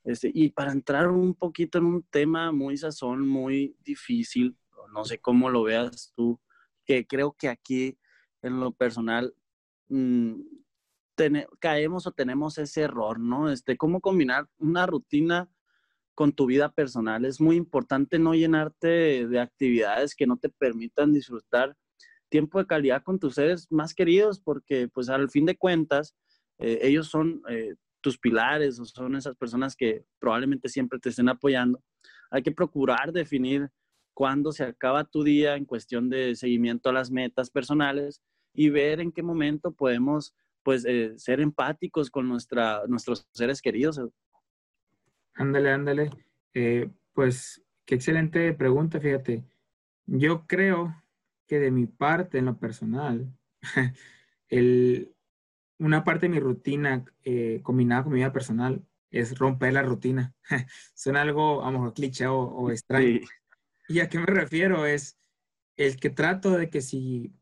[0.08, 4.56] Este, y para entrar un poquito en un tema muy sazón, muy difícil,
[4.94, 6.40] no sé cómo lo veas tú,
[6.86, 7.98] que creo que aquí
[8.40, 9.34] en lo personal
[9.88, 10.40] mmm,
[11.58, 13.50] caemos o tenemos ese error, ¿no?
[13.50, 15.50] Este, cómo combinar una rutina
[16.14, 17.26] con tu vida personal.
[17.26, 21.76] Es muy importante no llenarte de actividades que no te permitan disfrutar
[22.30, 26.16] tiempo de calidad con tus seres más queridos, porque pues al fin de cuentas,
[26.58, 31.28] eh, ellos son eh, tus pilares o son esas personas que probablemente siempre te estén
[31.28, 31.82] apoyando.
[32.30, 33.70] Hay que procurar definir
[34.14, 39.00] cuándo se acaba tu día en cuestión de seguimiento a las metas personales y ver
[39.00, 44.00] en qué momento podemos pues eh, ser empáticos con nuestra, nuestros seres queridos.
[45.34, 46.10] Ándale, ándale.
[46.52, 49.44] Eh, pues qué excelente pregunta, fíjate.
[50.06, 50.94] Yo creo
[51.46, 53.32] que de mi parte, en lo personal,
[54.48, 55.14] el,
[55.78, 60.34] una parte de mi rutina eh, combinada con mi vida personal es romper la rutina.
[60.94, 63.20] Suena algo, a lo mejor, cliché o, extraño.
[63.88, 64.84] ¿Y a qué me refiero?
[64.86, 65.18] Es
[65.76, 67.32] el que trato de que si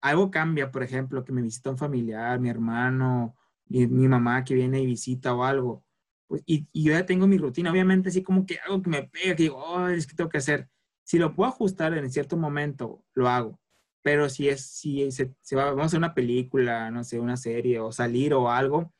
[0.00, 3.36] algo cambia, por ejemplo, que me visita un familiar, mi hermano,
[3.66, 5.84] mi, mi mamá que viene y visita o algo,
[6.26, 9.04] pues, y, y, yo ya tengo mi rutina, obviamente así como que algo que me
[9.04, 10.68] pega, que digo, oh, es que tengo que hacer.
[11.04, 13.58] Si lo puedo ajustar en cierto momento, lo hago
[14.02, 17.80] pero si es, si se, va, vamos a hacer una película, no sé, una serie
[17.80, 18.92] o salir o algo,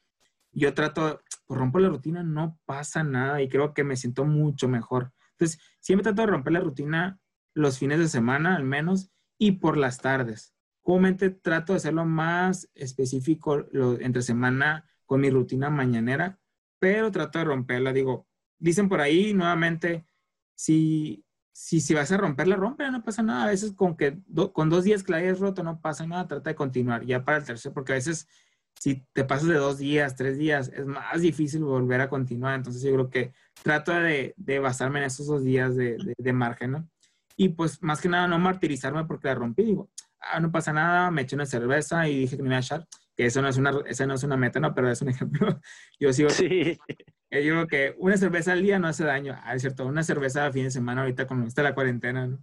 [0.52, 4.68] yo trato, pues rompo la rutina, no pasa nada y creo que me siento mucho
[4.68, 5.12] mejor.
[5.32, 7.20] Entonces, siempre trato de romper la rutina
[7.54, 10.54] los fines de semana al menos y por las tardes.
[10.82, 13.66] Comúnmente trato de hacerlo más específico
[14.00, 16.38] entre semana con mi rutina mañanera,
[16.78, 17.92] pero trato de romperla.
[17.92, 18.26] Digo,
[18.58, 20.06] dicen por ahí nuevamente,
[20.54, 21.24] si,
[21.58, 23.44] si, si vas a romperla, rompe, no pasa nada.
[23.44, 24.16] A veces con que
[24.52, 27.38] con dos días que la hayas roto no pasa nada, trata de continuar ya para
[27.38, 28.28] el tercero, porque a veces
[28.78, 32.54] si te pasas de dos días, tres días, es más difícil volver a continuar.
[32.54, 33.32] Entonces yo creo que
[33.64, 36.88] trato de, de basarme en esos dos días de, de, margen, ¿no?
[37.36, 39.64] Y pues más que nada no martirizarme porque la rompí.
[39.64, 39.90] Digo,
[40.20, 42.86] ah, no pasa nada, me eché una cerveza y dije que me iba a echar,
[43.16, 45.60] que eso no es una, esa no es una meta, no, pero es un ejemplo.
[45.98, 46.78] Yo sigo, sí.
[47.30, 49.34] Yo digo que una cerveza al día no hace daño.
[49.42, 52.38] Ah, es cierto, una cerveza a fin de semana ahorita como está la cuarentena.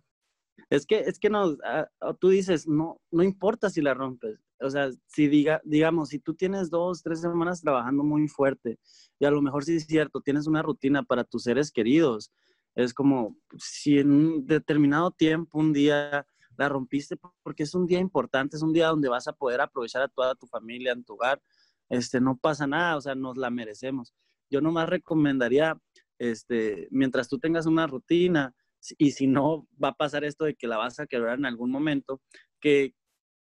[0.69, 1.88] Es que, es que no, ah,
[2.19, 4.39] tú dices, no, no importa si la rompes.
[4.60, 8.80] O sea, si diga, digamos, si tú tienes dos, tres semanas trabajando muy fuerte
[9.19, 12.32] y a lo mejor sí es cierto, tienes una rutina para tus seres queridos,
[12.76, 16.26] es como si en un determinado tiempo, un día,
[16.58, 20.04] la rompiste porque es un día importante, es un día donde vas a poder aprovechar
[20.04, 21.41] a toda tu familia en tu hogar,
[21.89, 24.13] este, no pasa nada, o sea, nos la merecemos
[24.49, 25.77] yo nomás recomendaría,
[26.19, 28.53] este, mientras tú tengas una rutina,
[28.97, 31.71] y si no va a pasar esto de que la vas a quebrar en algún
[31.71, 32.21] momento,
[32.60, 32.93] que,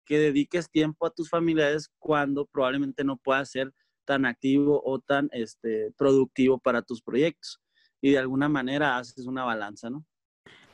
[0.05, 3.73] que dediques tiempo a tus familiares cuando probablemente no puedas ser
[4.05, 7.61] tan activo o tan este, productivo para tus proyectos.
[8.01, 10.05] Y de alguna manera haces una balanza, ¿no?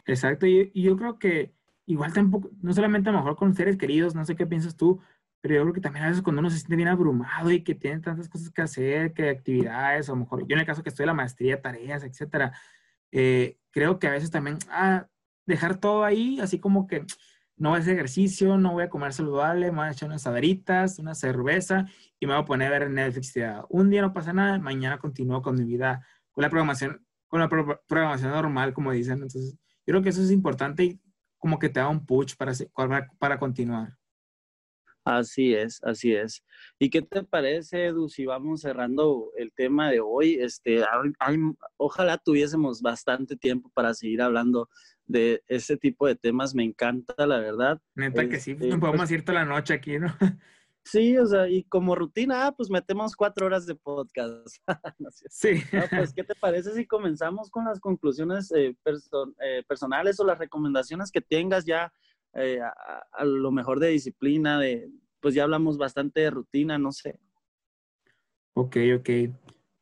[0.05, 1.53] Exacto, y, y yo creo que
[1.85, 4.99] igual tampoco, no solamente a lo mejor con seres queridos, no sé qué piensas tú,
[5.41, 7.75] pero yo creo que también a veces cuando uno se siente bien abrumado y que
[7.75, 11.04] tiene tantas cosas que hacer, que actividades, o mejor, yo en el caso que estoy
[11.04, 12.54] en la maestría, tareas, etcétera,
[13.12, 15.08] eh, creo que a veces también, ah,
[15.45, 17.06] dejar todo ahí, así como que
[17.60, 20.25] no voy a hacer ejercicio, no voy a comer saludable, me voy a echar unas
[20.25, 21.88] aderitas, una cerveza
[22.19, 23.34] y me voy a poner a ver Netflix.
[23.69, 27.49] Un día no pasa nada, mañana continúo con mi vida, con la programación, con la
[27.49, 29.15] programación normal, como dicen.
[29.15, 31.02] Entonces, yo creo que eso es importante y
[31.38, 32.54] como que te da un push para,
[33.19, 33.98] para continuar.
[35.05, 36.43] Así es, así es.
[36.77, 40.35] ¿Y qué te parece, Edu, si vamos cerrando el tema de hoy?
[40.39, 40.83] Este,
[41.77, 44.69] ojalá tuviésemos bastante tiempo para seguir hablando
[45.07, 46.53] de ese tipo de temas.
[46.53, 47.81] Me encanta, la verdad.
[47.95, 50.07] Neta que sí, este, podemos pues ir toda la noche aquí, ¿no?
[50.85, 54.47] Sí, o sea, y como rutina, ah, pues metemos cuatro horas de podcast.
[55.29, 55.62] sí.
[55.91, 61.12] pues, ¿qué te parece si comenzamos con las conclusiones eh, eh, personales o las recomendaciones
[61.12, 61.93] que tengas ya
[62.33, 67.19] eh, a, lo mejor de disciplina, de, pues ya hablamos bastante de rutina, no sé.
[68.53, 69.09] Ok, ok.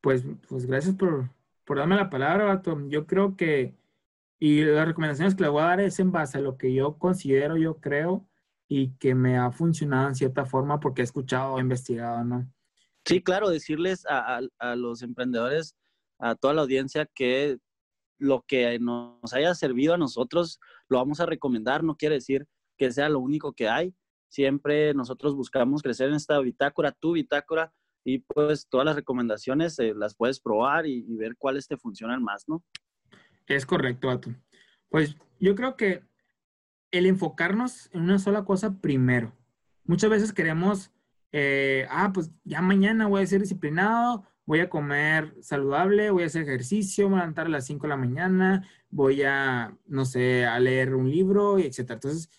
[0.01, 1.29] Pues, pues gracias por,
[1.65, 2.79] por darme la palabra, Bato.
[2.87, 3.75] Yo creo que,
[4.39, 6.97] y las recomendaciones que le voy a dar es en base a lo que yo
[6.97, 8.27] considero, yo creo,
[8.67, 12.51] y que me ha funcionado en cierta forma porque he escuchado o investigado, ¿no?
[13.05, 15.77] Sí, claro, decirles a, a, los emprendedores,
[16.19, 17.57] a toda la audiencia, que
[18.17, 22.91] lo que nos haya servido a nosotros lo vamos a recomendar, no quiere decir que
[22.91, 23.93] sea lo único que hay.
[24.29, 29.93] Siempre nosotros buscamos crecer en esta bitácora, tu bitácora, y pues todas las recomendaciones eh,
[29.93, 32.63] las puedes probar y, ver cuáles te funcionan más, ¿no?
[33.47, 34.33] Es correcto, Ato.
[34.89, 36.03] Pues yo creo que
[36.91, 39.33] el enfocarnos en una sola cosa primero.
[39.83, 40.91] Muchas veces queremos,
[41.33, 46.27] eh, ah, pues ya mañana voy a ser disciplinado, voy a comer saludable, voy a
[46.27, 50.45] hacer ejercicio, voy a levantar a las 5 de la mañana, voy a, no sé,
[50.45, 51.79] a leer un libro, etc.
[51.91, 52.29] Entonces,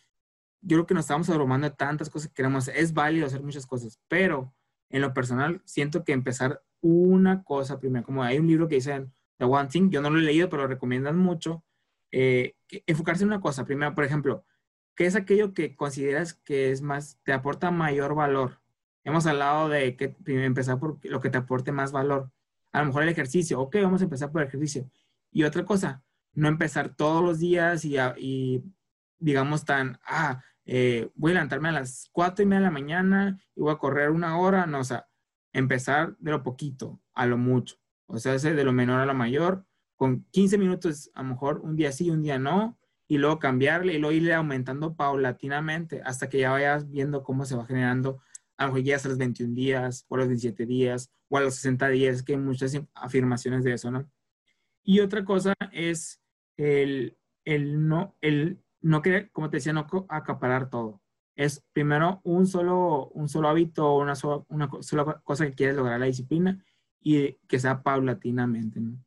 [0.63, 2.67] yo creo que nos estamos abrumando de tantas cosas que queremos.
[2.69, 4.55] Es válido hacer muchas cosas, pero
[4.89, 9.07] en lo personal siento que empezar una cosa primero, como hay un libro que dice
[9.37, 11.63] The One Thing, yo no lo he leído, pero lo recomiendan mucho,
[12.11, 13.67] eh, enfocarse en una cosa.
[13.67, 14.47] Primero, por ejemplo,
[14.95, 18.63] ¿qué es aquello que consideras que es más, te aporta mayor valor?
[19.09, 22.31] Hemos hablado de que empezar por lo que te aporte más valor.
[22.73, 23.59] A lo mejor el ejercicio.
[23.59, 24.91] Ok, vamos a empezar por el ejercicio.
[25.33, 26.03] Y otra cosa,
[26.35, 28.63] no empezar todos los días y,
[29.19, 33.41] digamos tan, ah, eh, voy a levantarme a las cuatro y media de la mañana
[33.57, 34.67] y voy a correr una hora.
[34.67, 35.09] No, o sea,
[35.55, 37.77] empezar de lo poquito a lo mucho.
[38.09, 39.65] O sea, de lo menor a lo mayor.
[39.97, 42.79] Con 15 minutos, a lo mejor un día sí, un día no.
[43.07, 47.57] Y luego cambiarle y luego irle aumentando paulatinamente hasta que ya vayas viendo cómo se
[47.57, 48.21] va generando
[48.59, 51.41] a lo mejor llegas a los 21 días, o a los 17 días, o a
[51.41, 54.11] los 60 días, que hay muchas afirmaciones de eso, ¿no?
[54.83, 56.21] Y otra cosa es
[56.57, 61.01] el, el no, el no querer, como te decía, no acaparar todo.
[61.37, 66.01] Es primero un solo, un solo hábito, una sola, una sola cosa que quieres lograr
[66.01, 66.63] la disciplina
[67.01, 68.99] y que sea paulatinamente, ¿no?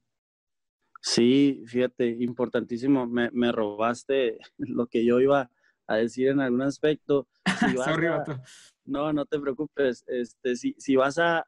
[1.02, 3.08] Sí, fíjate, importantísimo.
[3.08, 5.52] Me, me robaste lo que yo iba
[5.88, 7.28] a decir en algún aspecto.
[7.84, 8.08] Sorry,
[8.86, 10.04] no, no te preocupes.
[10.08, 11.46] Este, si, si vas a,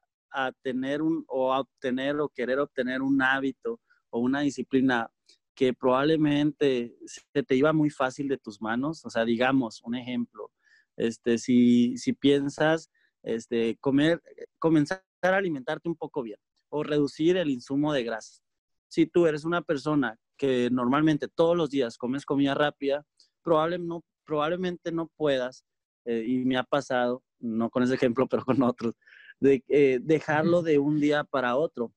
[0.63, 5.11] tener un, o a obtener o querer obtener un hábito o una disciplina
[5.53, 10.51] que probablemente se te iba muy fácil de tus manos, o sea, digamos, un ejemplo,
[10.97, 12.89] este, si, si piensas
[13.21, 14.23] este, comer,
[14.57, 18.41] comenzar a alimentarte un poco bien o reducir el insumo de grasa.
[18.87, 23.05] Si tú eres una persona que normalmente todos los días comes comida rápida,
[23.43, 25.63] probablemente no, probablemente no puedas,
[26.05, 28.95] eh, y me ha pasado, no con ese ejemplo, pero con otros,
[29.39, 31.93] de eh, dejarlo de un día para otro.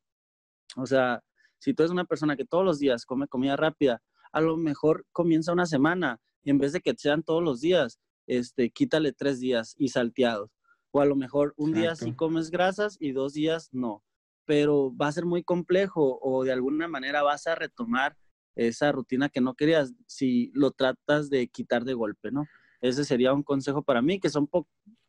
[0.77, 1.23] O sea,
[1.59, 5.07] si tú eres una persona que todos los días come comida rápida, a lo mejor
[5.13, 9.41] comienza una semana y en vez de que sean todos los días, este, quítale tres
[9.41, 10.51] días y salteados.
[10.91, 14.03] O a lo mejor un día sí comes grasas y dos días no.
[14.45, 18.17] Pero va a ser muy complejo o de alguna manera vas a retomar
[18.55, 22.47] esa rutina que no querías si lo tratas de quitar de golpe, ¿no?
[22.81, 24.49] Ese sería un consejo para mí, que son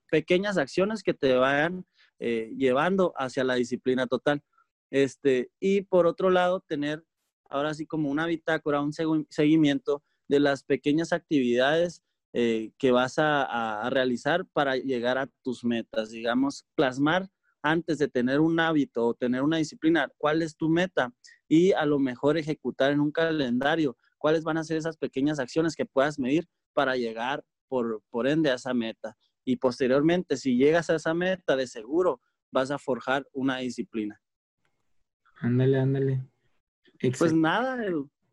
[0.09, 1.85] pequeñas acciones que te vayan
[2.19, 4.41] eh, llevando hacia la disciplina total.
[4.89, 7.03] Este, y por otro lado, tener
[7.49, 12.03] ahora sí como una bitácora, un seguimiento de las pequeñas actividades
[12.33, 17.29] eh, que vas a, realizar para llegar a tus metas, digamos, plasmar
[17.61, 21.11] antes de tener un hábito o tener una disciplina, cuál es tu meta
[21.47, 25.75] y a lo mejor ejecutar en un calendario cuáles van a ser esas pequeñas acciones
[25.75, 29.17] que puedas medir para llegar por, por ende a esa meta.
[29.45, 34.21] Y posteriormente, si llegas a esa meta, de seguro vas a forjar una disciplina.
[35.39, 36.25] Ándale, ándale.
[37.17, 37.77] Pues nada,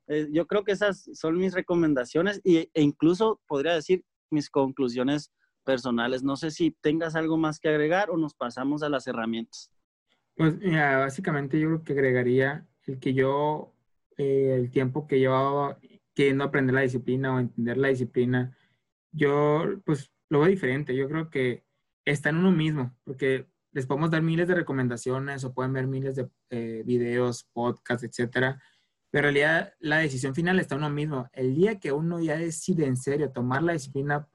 [0.09, 5.31] eh, yo creo que esas son mis recomendaciones y, e incluso podría decir mis conclusiones
[5.65, 6.23] personales.
[6.23, 9.71] No sé si tengas algo más que agregar o nos pasamos a las herramientas.
[10.37, 13.73] Pues mira, básicamente yo creo que agregaría el que yo,
[14.17, 15.79] eh, el tiempo que llevaba
[16.15, 18.57] queriendo aprender la disciplina o entender la disciplina,
[19.15, 20.95] yo pues lo veo diferente.
[20.97, 21.65] Yo creo que
[22.05, 26.17] está en uno mismo, porque les podemos dar miles de recomendaciones o pueden ver miles
[26.17, 28.63] de eh, videos, podcasts, etcétera.
[29.11, 31.29] Pero en realidad la decisión final está en uno mismo.
[31.33, 34.29] El día que uno ya decide en serio tomar la disciplina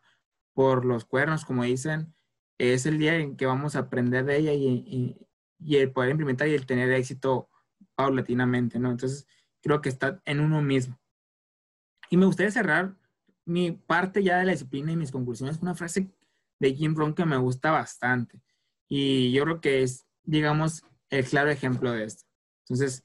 [0.53, 2.13] por los cuernos, como dicen,
[2.57, 5.25] es el día en que vamos a aprender de ella y,
[5.59, 7.49] y, el poder implementar y el tener éxito
[7.95, 8.91] paulatinamente, ¿no?
[8.91, 9.25] Entonces,
[9.61, 10.99] creo que está en uno mismo.
[12.09, 12.98] Y me gustaría cerrar
[13.49, 16.11] mi parte ya de la disciplina y mis conclusiones con una frase
[16.59, 18.41] de Jim Rohn que me gusta bastante.
[18.87, 22.25] Y yo creo que es, digamos, el claro ejemplo de esto.
[22.63, 23.03] Entonces,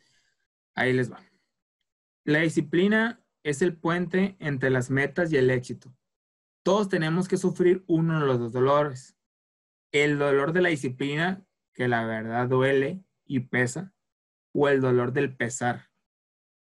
[0.74, 1.20] ahí les va.
[2.24, 5.95] La disciplina es el puente entre las metas y el éxito.
[6.62, 9.16] Todos tenemos que sufrir uno de los dos dolores.
[9.92, 13.95] El dolor de la disciplina, que la verdad duele y pesa,
[14.53, 15.90] o el dolor del pesar.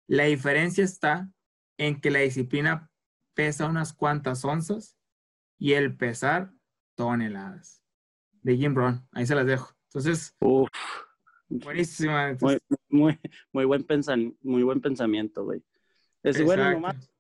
[0.07, 1.31] La diferencia está
[1.79, 2.91] en que la disciplina
[3.35, 4.97] pesa unas cuantas onzas
[5.59, 6.53] y el pesar
[6.95, 7.83] toneladas.
[8.43, 9.75] De Jim Brown, ahí se las dejo.
[9.89, 10.37] Entonces,
[11.49, 12.37] buenísima.
[12.41, 13.19] muy,
[13.53, 13.87] muy, buen
[14.43, 15.65] muy buen pensamiento, güey.
[16.23, 17.11] Es bueno, nomás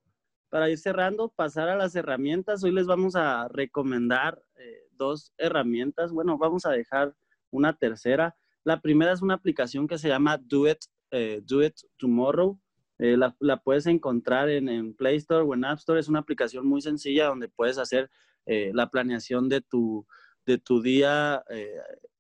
[0.54, 2.62] para ir cerrando, pasar a las herramientas.
[2.62, 6.12] Hoy les vamos a recomendar eh, dos herramientas.
[6.12, 7.12] Bueno, vamos a dejar
[7.50, 8.36] una tercera.
[8.62, 10.78] La primera es una aplicación que se llama Do It,
[11.10, 12.56] eh, Do It Tomorrow.
[12.98, 16.00] Eh, la, la, puedes encontrar en, en, Play Store o en App Store.
[16.00, 18.10] Es una aplicación muy sencilla donde puedes hacer
[18.46, 20.06] la planeación de tu,
[20.44, 21.42] de tu día,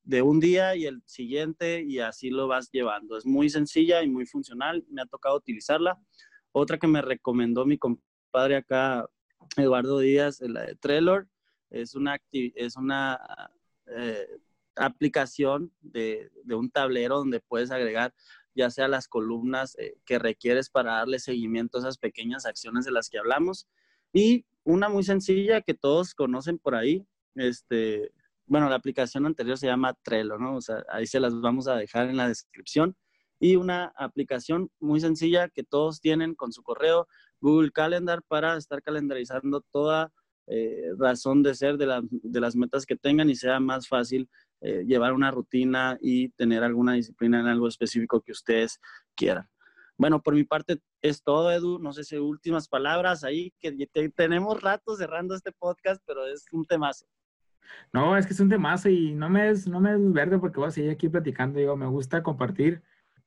[0.04, 3.18] de un día y el siguiente y así lo vas llevando.
[3.18, 4.84] Es muy sencilla y muy funcional.
[4.88, 5.98] Me ha tocado utilizarla.
[6.52, 9.08] Otra que me recomendó mi compadre acá,
[9.56, 11.26] Eduardo Díaz, la de Trello,
[11.70, 13.18] es una, es una
[13.86, 14.28] eh,
[14.76, 18.14] aplicación de, de, un tablero donde puedes agregar
[18.54, 22.92] ya sea las columnas eh, que requieres para darle seguimiento a esas pequeñas acciones de
[22.92, 23.66] las que hablamos.
[24.12, 28.12] Y una muy sencilla que todos conocen por ahí, este,
[28.46, 30.56] bueno, la aplicación anterior se llama Trello, ¿no?
[30.56, 32.96] O sea, ahí se las vamos a dejar en la descripción
[33.40, 37.08] y una aplicación muy sencilla que todos tienen con su correo
[37.40, 40.12] Google Calendar para estar calendarizando toda
[40.46, 41.86] eh, razón de ser de,
[42.40, 44.28] las metas que tengan y sea más fácil
[44.64, 48.80] eh, llevar una rutina y tener alguna disciplina en algo específico que ustedes
[49.14, 49.48] quieran.
[49.96, 51.78] Bueno, por mi parte es todo, Edu.
[51.78, 53.72] No sé si últimas palabras ahí, que
[54.16, 57.06] tenemos rato cerrando este podcast, pero es un temazo.
[57.92, 60.58] No, es que es un temazo y no me es, no me es verde porque
[60.58, 61.58] voy a seguir aquí platicando.
[61.60, 62.82] Digo, me gusta compartir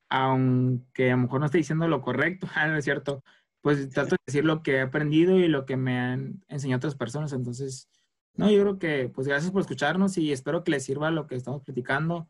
[0.10, 3.24] aunque a lo mejor no esté diciendo lo correcto, ah, no es cierto,
[3.62, 6.96] pues trato de decir lo que he aprendido y lo que me han enseñado otras
[6.96, 7.34] personas.
[7.34, 7.90] Entonces,
[8.38, 11.36] no, yo creo que, pues gracias por escucharnos y espero que les sirva lo que
[11.36, 12.30] estamos platicando.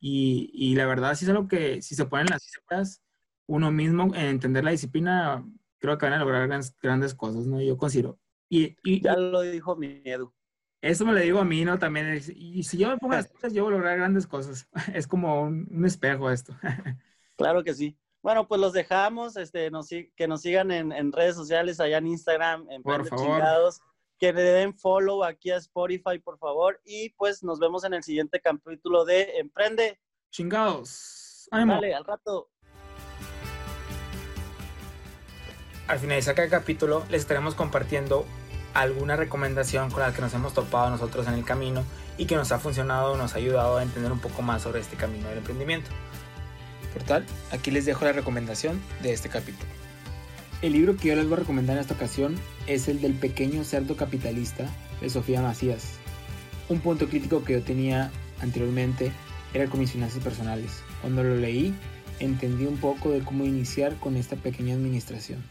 [0.00, 3.02] Y, y la verdad, si es algo que, si se ponen las cifras,
[3.46, 5.46] uno mismo en entender la disciplina,
[5.78, 7.60] creo que van a lograr grandes, grandes cosas, ¿no?
[7.60, 8.18] Yo considero.
[8.48, 10.32] Y, y, ya lo dijo mi Edu.
[10.80, 11.78] Eso me lo digo a mí, ¿no?
[11.78, 12.20] También.
[12.34, 14.68] Y si yo me pongo las cosas, yo voy a lograr grandes cosas.
[14.94, 16.54] Es como un, un espejo esto.
[17.34, 17.98] Claro que sí.
[18.22, 22.70] Bueno, pues los dejamos, este, nos, que nos sigan en, redes sociales, allá en Instagram,
[22.70, 23.42] en por favor.
[24.22, 28.04] Que le den follow aquí a Spotify, por favor, y pues nos vemos en el
[28.04, 29.98] siguiente capítulo de Emprende.
[30.30, 31.48] Chingados.
[31.50, 32.48] Vale, al rato.
[35.88, 38.24] Al finalizar cada capítulo les estaremos compartiendo
[38.74, 41.82] alguna recomendación con la que nos hemos topado nosotros en el camino
[42.16, 44.96] y que nos ha funcionado, nos ha ayudado a entender un poco más sobre este
[44.96, 45.90] camino del emprendimiento.
[46.92, 49.81] Por tal, aquí les dejo la recomendación de este capítulo.
[50.62, 52.36] El libro que yo les voy a recomendar en esta ocasión
[52.68, 54.64] es el del pequeño cerdo capitalista
[55.00, 55.94] de Sofía Macías.
[56.68, 59.10] Un punto crítico que yo tenía anteriormente
[59.54, 60.84] era con mis finanzas personales.
[61.00, 61.74] Cuando lo leí,
[62.20, 65.42] entendí un poco de cómo iniciar con esta pequeña administración.